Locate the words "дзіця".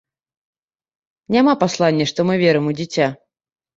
2.81-3.07